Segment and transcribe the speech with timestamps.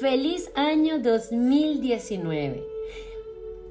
[0.00, 2.66] Feliz año 2019.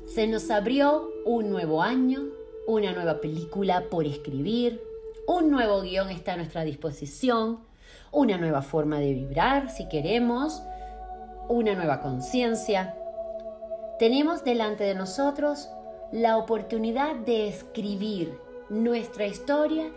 [0.06, 2.22] Se nos abrió un nuevo año,
[2.68, 4.80] una nueva película por escribir,
[5.26, 7.62] un nuevo guion está a nuestra disposición,
[8.12, 10.62] una nueva forma de vibrar si queremos,
[11.48, 12.96] una nueva conciencia.
[13.98, 15.68] Tenemos delante de nosotros
[16.12, 18.38] la oportunidad de escribir
[18.70, 19.90] nuestra historia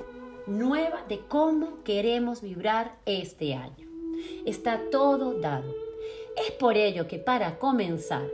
[0.46, 3.86] nueva de cómo queremos vibrar este año.
[4.46, 5.91] Está todo dado.
[6.36, 8.28] Es por ello que para comenzar,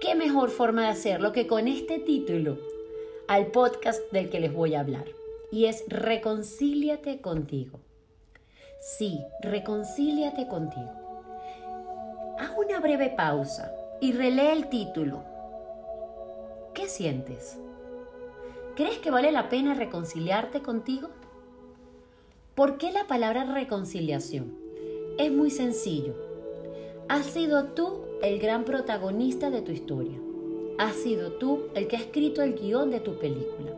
[0.00, 2.58] ¿qué mejor forma de hacerlo que con este título
[3.26, 5.06] al podcast del que les voy a hablar?
[5.50, 7.80] Y es Reconcíliate contigo.
[8.80, 10.90] Sí, reconcíliate contigo.
[12.38, 15.24] Haz una breve pausa y relee el título.
[16.74, 17.58] ¿Qué sientes?
[18.76, 21.08] ¿Crees que vale la pena reconciliarte contigo?
[22.54, 24.56] ¿Por qué la palabra reconciliación?
[25.18, 26.27] Es muy sencillo.
[27.08, 30.18] Has sido tú el gran protagonista de tu historia.
[30.76, 33.72] Has sido tú el que ha escrito el guion de tu película.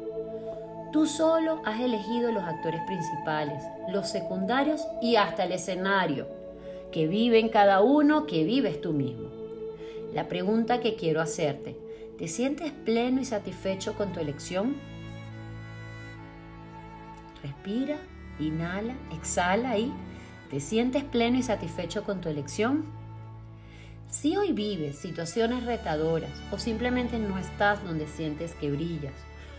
[0.92, 6.26] Tú solo has elegido los actores principales, los secundarios y hasta el escenario,
[6.90, 9.28] que viven cada uno, que vives tú mismo.
[10.12, 11.76] La pregunta que quiero hacerte,
[12.18, 14.74] ¿te sientes pleno y satisfecho con tu elección?
[17.44, 17.96] Respira,
[18.40, 19.92] inhala, exhala y
[20.50, 22.98] ¿te sientes pleno y satisfecho con tu elección?
[24.10, 29.14] Si hoy vives situaciones retadoras o simplemente no estás donde sientes que brillas,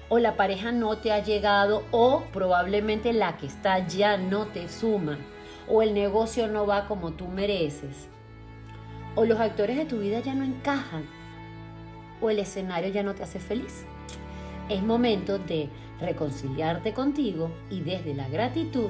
[0.09, 4.67] o la pareja no te ha llegado o probablemente la que está ya no te
[4.67, 5.17] suma,
[5.69, 8.09] o el negocio no va como tú mereces,
[9.16, 11.05] o los actores de tu vida ya no encajan,
[12.19, 13.85] o el escenario ya no te hace feliz.
[14.67, 15.69] Es momento de
[16.02, 18.89] reconciliarte contigo y desde la gratitud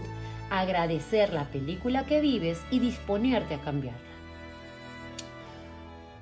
[0.50, 4.11] agradecer la película que vives y disponerte a cambiarla.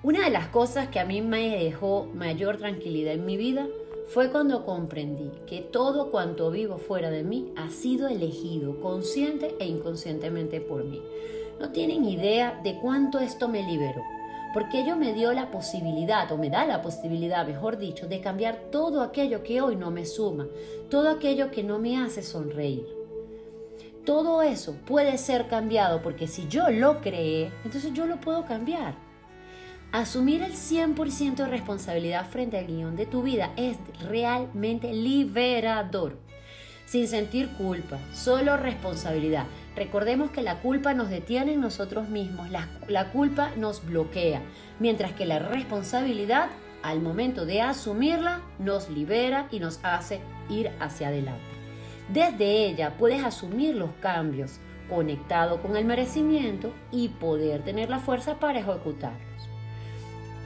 [0.01, 3.67] Una de las cosas que a mí me dejó mayor tranquilidad en mi vida
[4.07, 9.65] fue cuando comprendí que todo cuanto vivo fuera de mí ha sido elegido consciente e
[9.65, 11.01] inconscientemente por mí.
[11.59, 14.01] No tienen idea de cuánto esto me liberó,
[14.53, 18.69] porque ello me dio la posibilidad, o me da la posibilidad, mejor dicho, de cambiar
[18.71, 20.47] todo aquello que hoy no me suma,
[20.89, 22.87] todo aquello que no me hace sonreír.
[24.05, 29.08] Todo eso puede ser cambiado porque si yo lo creé, entonces yo lo puedo cambiar.
[29.91, 33.77] Asumir el 100% de responsabilidad frente al guion de tu vida es
[34.07, 36.19] realmente liberador.
[36.85, 39.47] Sin sentir culpa, solo responsabilidad.
[39.75, 44.43] Recordemos que la culpa nos detiene en nosotros mismos, la, la culpa nos bloquea,
[44.79, 46.49] mientras que la responsabilidad,
[46.83, 51.41] al momento de asumirla, nos libera y nos hace ir hacia adelante.
[52.13, 58.39] Desde ella puedes asumir los cambios, conectado con el merecimiento y poder tener la fuerza
[58.39, 59.28] para ejecutar.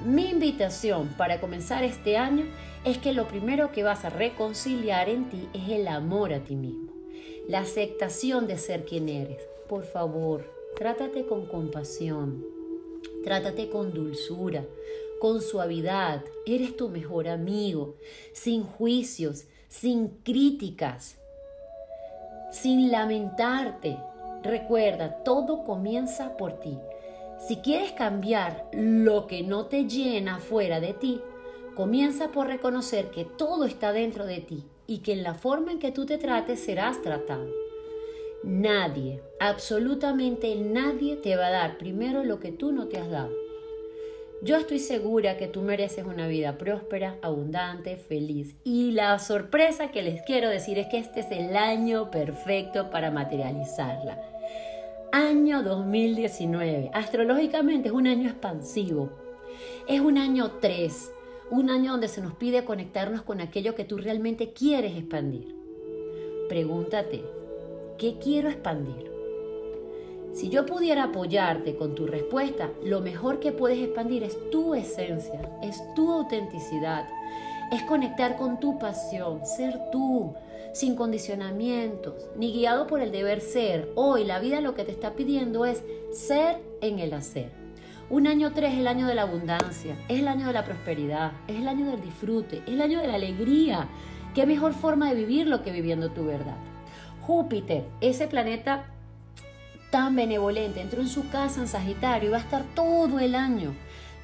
[0.06, 2.46] Mi invitación para comenzar este año
[2.84, 6.58] es que lo primero que vas a reconciliar en ti es el amor a ti
[6.58, 6.91] mismo,
[7.47, 9.42] la aceptación de ser quien eres.
[9.69, 12.44] Por favor, trátate con compasión,
[13.24, 14.66] trátate con dulzura,
[15.22, 16.22] con suavidad.
[16.46, 17.96] Eres tu mejor amigo,
[18.34, 21.16] sin juicios, sin críticas,
[22.52, 23.97] sin lamentarte.
[24.44, 26.78] Recuerda, todo comienza por ti.
[27.40, 31.22] Si quieres cambiar lo que no te llena fuera de ti,
[31.76, 35.80] comienza por reconocer que todo está dentro de ti y que en la forma en
[35.80, 37.48] que tú te trates serás tratado.
[38.44, 43.32] Nadie, absolutamente nadie te va a dar primero lo que tú no te has dado.
[44.42, 48.56] Yo estoy segura que tú mereces una vida próspera, abundante, feliz.
[48.66, 53.10] Y la sorpresa que les quiero decir es que este es el año perfecto para
[53.10, 54.33] materializarla
[55.13, 56.90] año 2019.
[56.91, 59.12] Astrológicamente es un año expansivo.
[59.88, 61.12] Es un año 3,
[61.51, 65.56] un año donde se nos pide conectarnos con aquello que tú realmente quieres expandir.
[66.50, 67.24] Pregúntate,
[68.00, 69.12] ¿qué quiero expandir?
[70.34, 75.59] Si yo pudiera apoyarte con tu respuesta, lo mejor que puedes expandir es tu esencia,
[75.62, 77.07] es tu autenticidad,
[77.71, 80.33] es conectar con tu pasión, ser tú,
[80.74, 83.92] sin condicionamientos, ni guiado por el deber ser.
[83.96, 87.52] Hoy la vida lo que te está pidiendo es ser en el hacer.
[88.10, 91.31] Un año 3 es el año de la abundancia, es el año de la prosperidad,
[91.48, 93.88] es el año del disfrute, es el año de la alegría.
[94.36, 96.58] ¿Qué mejor forma de vivirlo que viviendo tu verdad?
[97.22, 98.88] Júpiter, ese planeta
[99.92, 103.76] tan benevolente, entró en su casa en Sagitario y va a estar todo el año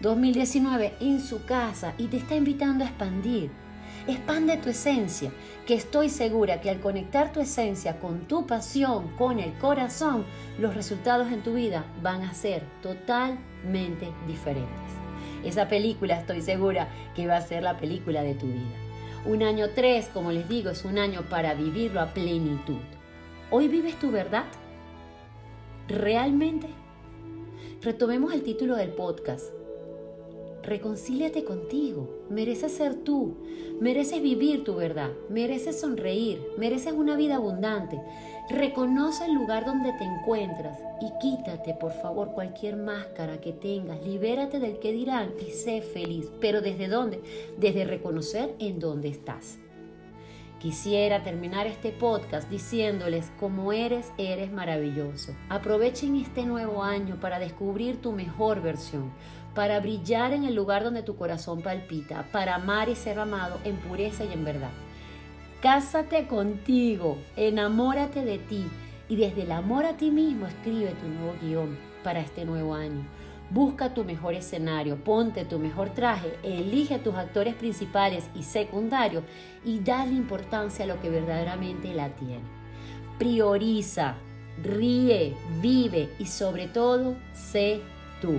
[0.01, 3.51] 2019 en su casa y te está invitando a expandir
[4.07, 5.31] Expande tu esencia,
[5.67, 10.25] que estoy segura que al conectar tu esencia con tu pasión, con el corazón,
[10.57, 14.69] los resultados en tu vida van a ser totalmente diferentes.
[15.43, 18.75] Esa película estoy segura que va a ser la película de tu vida.
[19.25, 22.79] Un año 3, como les digo, es un año para vivirlo a plenitud.
[23.51, 24.45] ¿Hoy vives tu verdad?
[25.87, 26.67] ¿Realmente?
[27.81, 29.58] Retomemos el título del podcast.
[30.69, 32.27] Reconcíliate contigo.
[32.29, 33.37] Mereces ser tú.
[33.81, 35.09] Mereces vivir tu verdad.
[35.27, 36.39] Mereces sonreír.
[36.59, 37.99] Mereces una vida abundante.
[38.51, 44.05] Reconoce el lugar donde te encuentras y quítate, por favor, cualquier máscara que tengas.
[44.05, 46.29] Libérate del que dirán y sé feliz.
[46.39, 47.19] ¿Pero desde dónde?
[47.57, 49.57] Desde reconocer en dónde estás.
[50.59, 55.33] Quisiera terminar este podcast diciéndoles, como eres, eres maravilloso.
[55.47, 59.13] Aprovechen este nuevo año para descubrir tu mejor versión,
[59.53, 63.77] para brillar en el lugar donde tu corazón palpita, para amar y ser amado en
[63.77, 64.71] pureza y en verdad.
[65.61, 68.65] Cásate contigo, enamórate de ti
[69.09, 73.05] y desde el amor a ti mismo escribe tu nuevo guion para este nuevo año.
[73.49, 79.23] Busca tu mejor escenario, ponte tu mejor traje, elige tus actores principales y secundarios
[79.65, 82.43] y dale importancia a lo que verdaderamente la tiene.
[83.17, 84.15] Prioriza,
[84.63, 87.81] ríe, vive y sobre todo, sé
[88.21, 88.35] tú.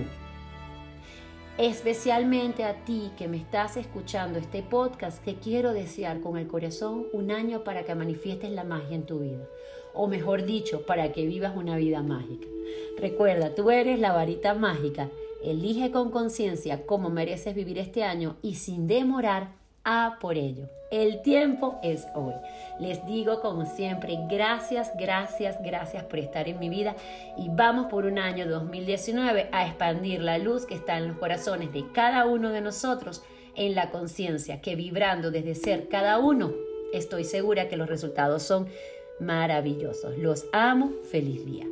[1.61, 7.05] Especialmente a ti que me estás escuchando este podcast, que quiero desear con el corazón
[7.13, 9.47] un año para que manifiestes la magia en tu vida.
[9.93, 12.47] O mejor dicho, para que vivas una vida mágica.
[12.97, 15.11] Recuerda, tú eres la varita mágica.
[15.43, 20.69] Elige con conciencia cómo mereces vivir este año y sin demorar, a por ello.
[20.91, 22.33] El tiempo es hoy.
[22.79, 26.95] Les digo como siempre, gracias, gracias, gracias por estar en mi vida
[27.37, 31.71] y vamos por un año 2019 a expandir la luz que está en los corazones
[31.71, 33.23] de cada uno de nosotros
[33.55, 36.51] en la conciencia, que vibrando desde ser cada uno,
[36.93, 38.67] estoy segura que los resultados son
[39.19, 40.17] maravillosos.
[40.17, 41.67] Los amo, feliz día.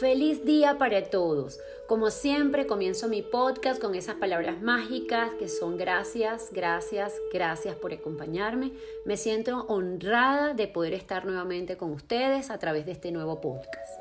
[0.00, 1.60] Feliz día para todos.
[1.86, 7.92] Como siempre, comienzo mi podcast con esas palabras mágicas que son gracias, gracias, gracias por
[7.92, 8.72] acompañarme.
[9.04, 14.00] Me siento honrada de poder estar nuevamente con ustedes a través de este nuevo podcast.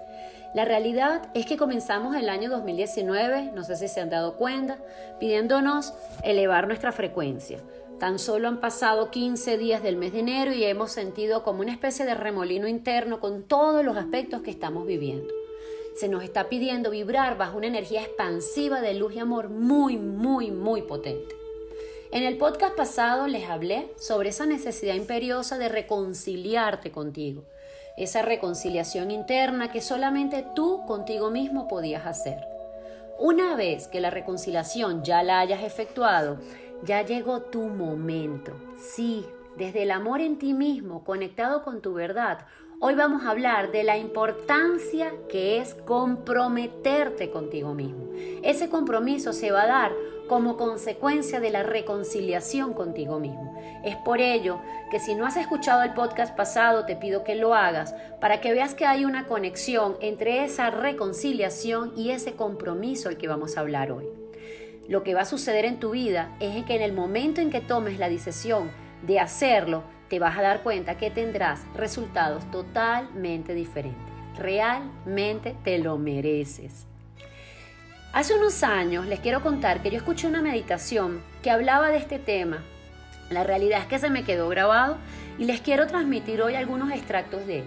[0.55, 4.77] La realidad es que comenzamos el año 2019, no sé si se han dado cuenta,
[5.19, 5.93] pidiéndonos
[6.23, 7.59] elevar nuestra frecuencia.
[7.99, 11.73] Tan solo han pasado 15 días del mes de enero y hemos sentido como una
[11.73, 15.38] especie de remolino interno con todos los aspectos que estamos viviendo
[15.99, 20.49] se nos está pidiendo vibrar bajo una energía expansiva de luz y amor muy, muy,
[20.49, 21.35] muy potente.
[22.11, 27.43] En el podcast pasado les hablé sobre esa necesidad imperiosa de reconciliarte contigo,
[27.97, 32.37] esa reconciliación interna que solamente tú contigo mismo podías hacer.
[33.17, 36.39] Una vez que la reconciliación ya la hayas efectuado,
[36.81, 38.53] ya llegó tu momento.
[38.79, 39.25] Sí,
[39.59, 42.47] desde el amor en ti mismo, conectado con tu verdad,
[42.81, 48.07] Hoy vamos a hablar de la importancia que es comprometerte contigo mismo.
[48.41, 49.91] Ese compromiso se va a dar
[50.29, 53.53] como consecuencia de la reconciliación contigo mismo.
[53.83, 54.61] Es por ello
[54.91, 58.53] que si no has escuchado el podcast pasado, te pido que lo hagas para que
[58.53, 63.59] veas que hay una conexión entre esa reconciliación y ese compromiso al que vamos a
[63.59, 64.05] hablar hoy.
[64.87, 67.59] Lo que va a suceder en tu vida es que en el momento en que
[67.59, 74.01] tomes la decisión de hacerlo, te vas a dar cuenta que tendrás resultados totalmente diferentes.
[74.37, 76.85] Realmente te lo mereces.
[78.11, 82.17] Hace unos años les quiero contar que yo escuché una meditación que hablaba de este
[82.17, 82.63] tema.
[83.29, 84.97] La realidad es que se me quedó grabado
[85.37, 87.65] y les quiero transmitir hoy algunos extractos de él.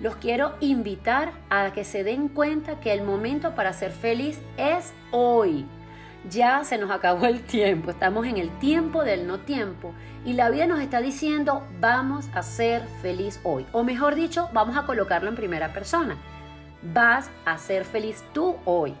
[0.00, 4.92] Los quiero invitar a que se den cuenta que el momento para ser feliz es
[5.10, 5.66] hoy
[6.30, 9.92] ya se nos acabó el tiempo, estamos en el tiempo del no tiempo
[10.24, 14.76] y la vida nos está diciendo vamos a ser feliz hoy, o mejor dicho, vamos
[14.76, 16.16] a colocarlo en primera persona.
[16.82, 18.94] Vas a ser feliz tú hoy.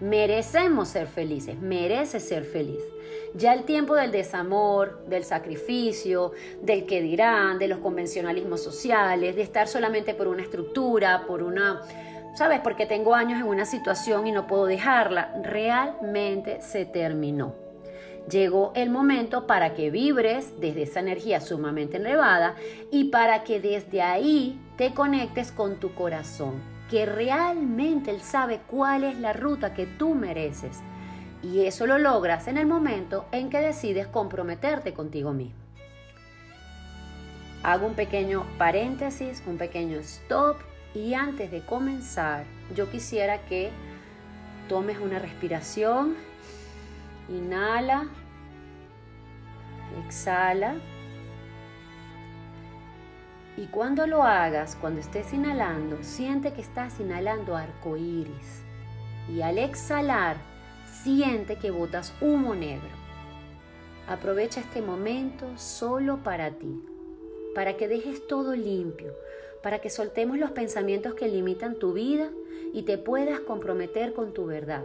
[0.00, 2.80] Merecemos ser felices, mereces ser feliz.
[3.34, 6.32] Ya el tiempo del desamor, del sacrificio,
[6.62, 11.80] del que dirán, de los convencionalismos sociales, de estar solamente por una estructura, por una
[12.36, 12.60] ¿sabes?
[12.60, 15.32] Porque tengo años en una situación y no puedo dejarla.
[15.42, 17.54] Realmente se terminó.
[18.30, 22.54] Llegó el momento para que vibres desde esa energía sumamente elevada
[22.90, 29.04] y para que desde ahí te conectes con tu corazón, que realmente él sabe cuál
[29.04, 30.80] es la ruta que tú mereces.
[31.42, 35.60] Y eso lo logras en el momento en que decides comprometerte contigo mismo.
[37.62, 40.56] Hago un pequeño paréntesis, un pequeño stop
[40.96, 43.70] y antes de comenzar, yo quisiera que
[44.66, 46.14] tomes una respiración.
[47.28, 48.06] Inhala.
[50.06, 50.76] Exhala.
[53.58, 58.62] Y cuando lo hagas, cuando estés inhalando, siente que estás inhalando arco iris.
[59.28, 60.36] Y al exhalar,
[60.86, 62.96] siente que botas humo negro.
[64.08, 66.82] Aprovecha este momento solo para ti,
[67.54, 69.12] para que dejes todo limpio,
[69.66, 72.30] para que soltemos los pensamientos que limitan tu vida
[72.72, 74.84] y te puedas comprometer con tu verdad.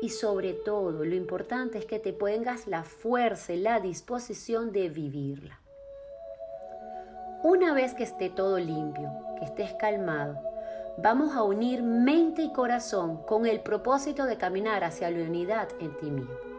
[0.00, 4.90] Y sobre todo, lo importante es que te pongas la fuerza y la disposición de
[4.90, 5.58] vivirla.
[7.42, 9.10] Una vez que esté todo limpio,
[9.40, 10.38] que estés calmado,
[10.98, 15.96] vamos a unir mente y corazón con el propósito de caminar hacia la unidad en
[15.96, 16.51] ti mismo.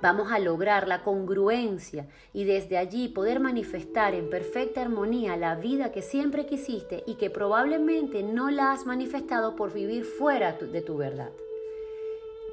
[0.00, 5.90] Vamos a lograr la congruencia y desde allí poder manifestar en perfecta armonía la vida
[5.90, 10.96] que siempre quisiste y que probablemente no la has manifestado por vivir fuera de tu
[10.96, 11.32] verdad.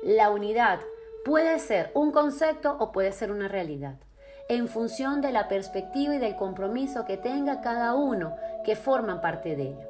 [0.04, 0.80] La unidad
[1.24, 4.00] puede ser un concepto o puede ser una realidad
[4.48, 9.56] en función de la perspectiva y del compromiso que tenga cada uno que forman parte
[9.56, 9.88] de ella.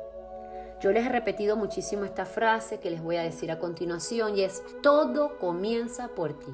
[0.81, 4.43] Yo les he repetido muchísimo esta frase que les voy a decir a continuación y
[4.43, 6.53] es, todo comienza por ti.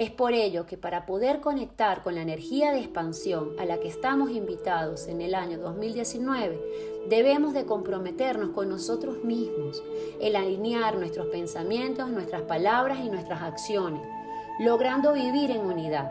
[0.00, 3.88] Es por ello que para poder conectar con la energía de expansión a la que
[3.88, 6.58] estamos invitados en el año 2019,
[7.10, 9.82] debemos de comprometernos con nosotros mismos,
[10.22, 14.00] el alinear nuestros pensamientos, nuestras palabras y nuestras acciones,
[14.58, 16.10] logrando vivir en unidad.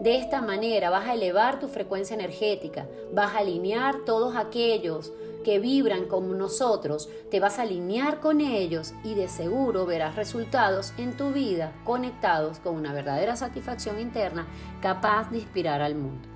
[0.00, 5.12] De esta manera vas a elevar tu frecuencia energética, vas a alinear todos aquellos
[5.44, 10.92] que vibran como nosotros, te vas a alinear con ellos y de seguro verás resultados
[10.98, 14.48] en tu vida conectados con una verdadera satisfacción interna
[14.82, 16.26] capaz de inspirar al mundo.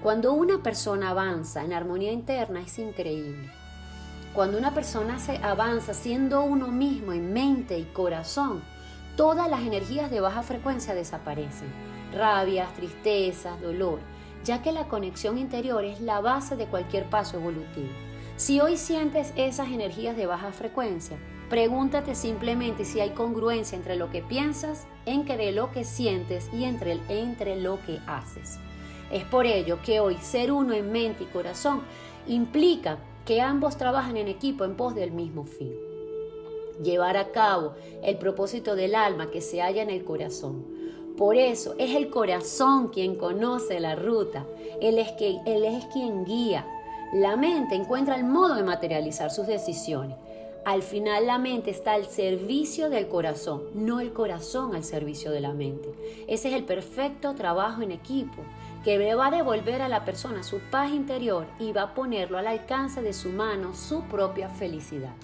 [0.00, 3.50] Cuando una persona avanza en armonía interna es increíble.
[4.34, 8.62] Cuando una persona se avanza siendo uno mismo en mente y corazón,
[9.16, 14.00] todas las energías de baja frecuencia desaparecen rabias, tristezas, dolor,
[14.44, 17.88] ya que la conexión interior es la base de cualquier paso evolutivo.
[18.36, 21.16] Si hoy sientes esas energías de baja frecuencia,
[21.48, 27.00] pregúntate simplemente si hay congruencia entre lo que piensas, entre lo que sientes y entre,
[27.08, 28.58] entre lo que haces.
[29.10, 31.80] Es por ello que hoy ser uno en mente y corazón
[32.26, 35.72] implica que ambos trabajan en equipo en pos del mismo fin.
[36.82, 40.76] Llevar a cabo el propósito del alma que se halla en el corazón
[41.16, 44.46] por eso es el corazón quien conoce la ruta,
[44.82, 46.66] él es, él es quien guía.
[47.12, 50.16] La mente encuentra el modo de materializar sus decisiones.
[50.64, 55.40] Al final la mente está al servicio del corazón, no el corazón al servicio de
[55.40, 55.88] la mente.
[56.26, 58.42] Ese es el perfecto trabajo en equipo
[58.82, 62.48] que va a devolver a la persona su paz interior y va a ponerlo al
[62.48, 65.14] alcance de su mano su propia felicidad.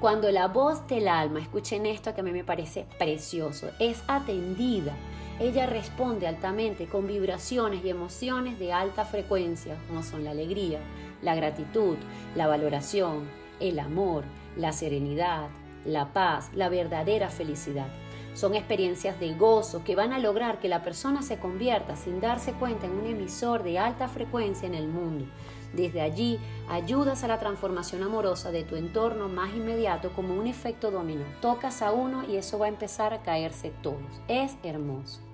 [0.00, 4.94] Cuando la voz del alma, escuchen esto que a mí me parece precioso, es atendida,
[5.40, 10.80] ella responde altamente con vibraciones y emociones de alta frecuencia, como son la alegría,
[11.22, 11.96] la gratitud,
[12.36, 13.26] la valoración,
[13.58, 14.24] el amor,
[14.58, 15.48] la serenidad,
[15.86, 17.86] la paz, la verdadera felicidad.
[18.34, 22.52] Son experiencias de gozo que van a lograr que la persona se convierta sin darse
[22.52, 25.24] cuenta en un emisor de alta frecuencia en el mundo,
[25.72, 30.90] desde allí ayudas a la transformación amorosa de tu entorno más inmediato como un efecto
[30.90, 31.24] dominó.
[31.40, 34.20] Tocas a uno y eso va a empezar a caerse todos.
[34.28, 35.29] Es hermoso.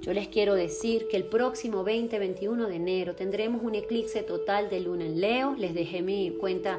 [0.00, 4.80] Yo les quiero decir que el próximo 20-21 de enero tendremos un eclipse total de
[4.80, 5.54] luna en Leo.
[5.58, 6.78] Les dejé mi cuenta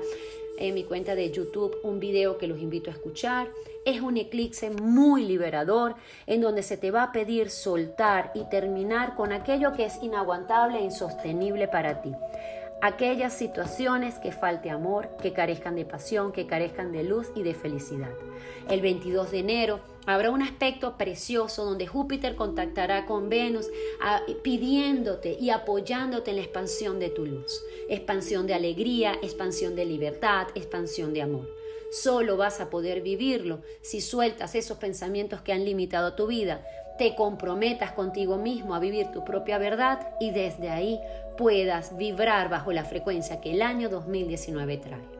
[0.57, 3.49] en mi cuenta de YouTube un video que los invito a escuchar.
[3.85, 5.95] Es un eclipse muy liberador
[6.27, 10.79] en donde se te va a pedir soltar y terminar con aquello que es inaguantable
[10.79, 12.11] e insostenible para ti
[12.81, 17.53] aquellas situaciones que falte amor, que carezcan de pasión, que carezcan de luz y de
[17.53, 18.11] felicidad.
[18.69, 19.79] El 22 de enero
[20.13, 23.67] habrá un aspecto precioso donde Júpiter contactará con Venus
[24.41, 30.47] pidiéndote y apoyándote en la expansión de tu luz, expansión de alegría, expansión de libertad,
[30.55, 31.47] expansión de amor.
[31.91, 36.65] Solo vas a poder vivirlo si sueltas esos pensamientos que han limitado tu vida,
[36.97, 40.99] te comprometas contigo mismo a vivir tu propia verdad y desde ahí
[41.37, 45.18] puedas vibrar bajo la frecuencia que el año 2019 trae.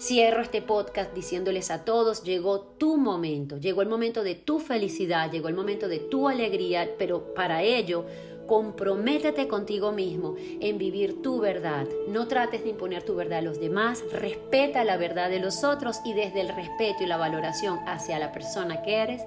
[0.00, 5.30] Cierro este podcast diciéndoles a todos, llegó tu momento, llegó el momento de tu felicidad,
[5.30, 8.06] llegó el momento de tu alegría, pero para ello
[8.46, 11.86] comprométete contigo mismo en vivir tu verdad.
[12.08, 15.98] No trates de imponer tu verdad a los demás, respeta la verdad de los otros
[16.06, 19.20] y desde el respeto y la valoración hacia la persona que eres,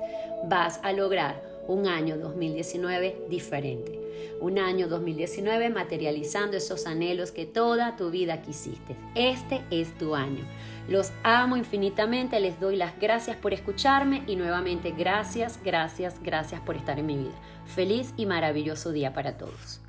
[0.45, 4.02] vas a lograr un año 2019 diferente.
[4.39, 8.95] Un año 2019 materializando esos anhelos que toda tu vida quisiste.
[9.15, 10.45] Este es tu año.
[10.87, 16.75] Los amo infinitamente, les doy las gracias por escucharme y nuevamente gracias, gracias, gracias por
[16.75, 17.35] estar en mi vida.
[17.65, 19.82] Feliz y maravilloso día para todos.